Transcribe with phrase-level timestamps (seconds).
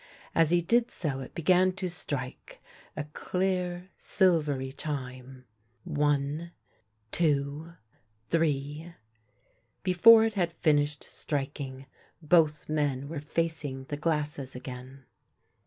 [0.33, 2.59] As he did so it began to strike—
[2.97, 5.45] a clear, silvery chime:"
[5.83, 6.53] One!
[7.11, 7.73] two!
[8.27, 8.95] three"
[9.83, 11.85] Before it had finished striking
[12.19, 15.05] both men were facing the glasses again.